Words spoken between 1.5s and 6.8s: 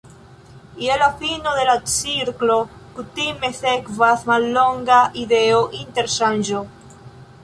de la cirklo kutime sekvas mallonga ideo-interŝanĝo.